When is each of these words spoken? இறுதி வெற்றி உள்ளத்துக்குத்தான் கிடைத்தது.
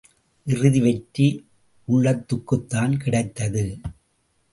இறுதி 0.47 0.79
வெற்றி 0.81 1.27
உள்ளத்துக்குத்தான் 1.87 2.97
கிடைத்தது. 2.97 3.77